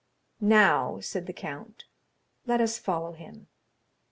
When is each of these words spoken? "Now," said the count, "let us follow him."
"Now," 0.39 0.99
said 0.99 1.27
the 1.27 1.31
count, 1.33 1.85
"let 2.47 2.59
us 2.59 2.79
follow 2.79 3.11
him." 3.11 3.45